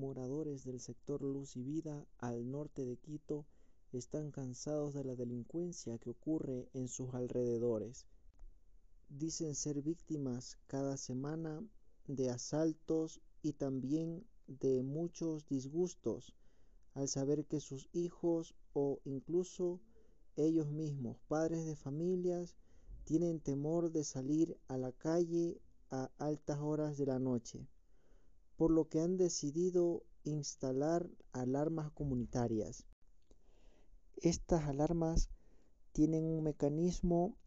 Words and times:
moradores 0.00 0.64
del 0.64 0.80
sector 0.80 1.20
Luz 1.20 1.56
y 1.56 1.62
Vida 1.62 2.06
al 2.18 2.50
norte 2.50 2.86
de 2.86 2.96
Quito 2.96 3.44
están 3.92 4.30
cansados 4.30 4.94
de 4.94 5.04
la 5.04 5.14
delincuencia 5.14 5.98
que 5.98 6.08
ocurre 6.08 6.70
en 6.72 6.88
sus 6.88 7.12
alrededores. 7.12 8.06
Dicen 9.10 9.54
ser 9.54 9.82
víctimas 9.82 10.56
cada 10.66 10.96
semana 10.96 11.62
de 12.06 12.30
asaltos 12.30 13.20
y 13.42 13.52
también 13.52 14.24
de 14.46 14.82
muchos 14.82 15.46
disgustos 15.46 16.34
al 16.94 17.06
saber 17.06 17.44
que 17.44 17.60
sus 17.60 17.88
hijos 17.92 18.54
o 18.72 19.00
incluso 19.04 19.80
ellos 20.36 20.70
mismos, 20.70 21.18
padres 21.28 21.66
de 21.66 21.76
familias, 21.76 22.56
tienen 23.04 23.38
temor 23.38 23.90
de 23.90 24.04
salir 24.04 24.56
a 24.68 24.78
la 24.78 24.92
calle 24.92 25.60
a 25.90 26.10
altas 26.18 26.58
horas 26.58 26.96
de 26.96 27.06
la 27.06 27.18
noche, 27.18 27.66
por 28.60 28.70
lo 28.70 28.90
que 28.90 29.00
han 29.00 29.16
decidido 29.16 30.02
instalar 30.22 31.08
alarmas 31.32 31.90
comunitarias. 31.92 32.84
Estas 34.18 34.64
alarmas 34.64 35.30
tienen 35.92 36.26
un 36.26 36.42
mecanismo 36.42 37.38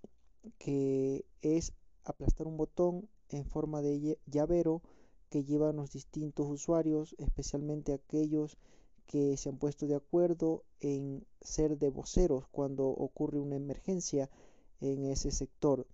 que 0.58 1.24
es 1.44 1.74
aplastar 2.04 2.48
un 2.48 2.58
botón 2.58 3.08
en 3.30 3.46
forma 3.46 3.84
de 3.84 4.18
llavero 4.26 4.82
que 5.30 5.44
llevan 5.44 5.76
los 5.76 5.92
distintos 5.92 6.48
usuarios, 6.50 7.14
especialmente 7.20 7.94
aquellos 7.94 8.58
que 9.06 9.38
se 9.38 9.50
han 9.50 9.60
puesto 9.60 9.86
de 9.86 9.98
acuerdo 9.98 10.64
en 10.80 11.28
ser 11.42 11.78
de 11.78 11.92
voceros 11.92 12.48
cuando 12.48 12.88
ocurre 12.88 13.40
una 13.40 13.56
emergencia 13.56 14.32
en 14.82 15.06
ese 15.06 15.30
sector. 15.30 15.86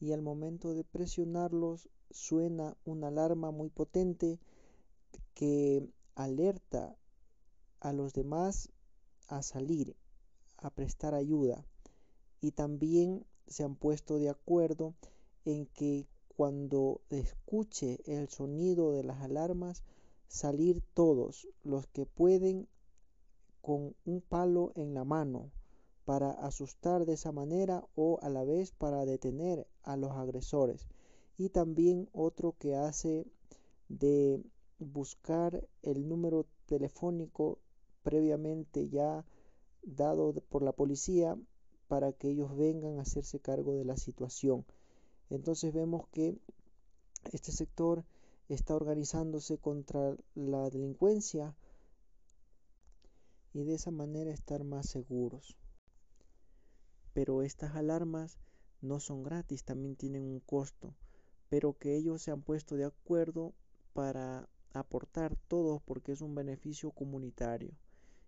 Y 0.00 0.10
al 0.10 0.20
momento 0.20 0.74
de 0.74 0.82
presionarlos 0.82 1.88
suena 2.10 2.76
una 2.84 3.08
alarma 3.08 3.50
muy 3.50 3.70
potente 3.70 4.38
que 5.34 5.88
alerta 6.14 6.96
a 7.80 7.92
los 7.92 8.12
demás 8.12 8.70
a 9.28 9.42
salir, 9.42 9.96
a 10.58 10.70
prestar 10.70 11.14
ayuda. 11.14 11.64
Y 12.40 12.52
también 12.52 13.24
se 13.46 13.64
han 13.64 13.76
puesto 13.76 14.18
de 14.18 14.28
acuerdo 14.28 14.94
en 15.44 15.66
que 15.66 16.06
cuando 16.36 17.00
escuche 17.10 18.00
el 18.06 18.28
sonido 18.28 18.92
de 18.92 19.04
las 19.04 19.20
alarmas, 19.20 19.82
salir 20.28 20.82
todos 20.94 21.48
los 21.64 21.86
que 21.88 22.06
pueden 22.06 22.68
con 23.60 23.94
un 24.04 24.20
palo 24.20 24.72
en 24.74 24.94
la 24.94 25.04
mano 25.04 25.50
para 26.04 26.30
asustar 26.30 27.04
de 27.04 27.14
esa 27.14 27.32
manera 27.32 27.84
o 27.94 28.18
a 28.22 28.28
la 28.28 28.44
vez 28.44 28.72
para 28.72 29.04
detener 29.04 29.66
a 29.82 29.96
los 29.96 30.12
agresores. 30.12 30.86
Y 31.40 31.48
también 31.48 32.06
otro 32.12 32.54
que 32.58 32.76
hace 32.76 33.26
de 33.88 34.44
buscar 34.78 35.66
el 35.80 36.06
número 36.06 36.44
telefónico 36.66 37.58
previamente 38.02 38.90
ya 38.90 39.24
dado 39.82 40.34
por 40.50 40.62
la 40.62 40.72
policía 40.72 41.38
para 41.88 42.12
que 42.12 42.28
ellos 42.28 42.54
vengan 42.58 42.98
a 42.98 43.02
hacerse 43.04 43.40
cargo 43.40 43.74
de 43.74 43.86
la 43.86 43.96
situación. 43.96 44.66
Entonces 45.30 45.72
vemos 45.72 46.06
que 46.08 46.36
este 47.32 47.52
sector 47.52 48.04
está 48.50 48.74
organizándose 48.76 49.56
contra 49.56 50.14
la 50.34 50.68
delincuencia 50.68 51.54
y 53.54 53.64
de 53.64 53.76
esa 53.76 53.90
manera 53.90 54.30
estar 54.30 54.62
más 54.62 54.90
seguros. 54.90 55.56
Pero 57.14 57.40
estas 57.40 57.76
alarmas 57.76 58.36
no 58.82 59.00
son 59.00 59.22
gratis, 59.22 59.64
también 59.64 59.96
tienen 59.96 60.24
un 60.24 60.40
costo, 60.40 60.94
pero 61.50 61.76
que 61.76 61.94
ellos 61.96 62.22
se 62.22 62.30
han 62.30 62.40
puesto 62.40 62.76
de 62.76 62.86
acuerdo 62.86 63.52
para 63.92 64.48
aportar 64.72 65.36
todos 65.48 65.82
porque 65.82 66.12
es 66.12 66.22
un 66.22 66.34
beneficio 66.34 66.92
comunitario 66.92 67.72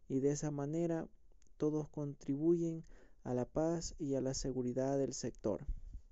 y 0.08 0.20
de 0.20 0.32
esa 0.32 0.50
manera 0.50 1.08
todos 1.56 1.88
contribuyen 1.88 2.84
a 3.24 3.32
la 3.32 3.46
paz 3.46 3.94
y 3.98 4.16
a 4.16 4.20
la 4.20 4.34
seguridad 4.34 4.98
del 4.98 5.14
sector. 5.14 5.64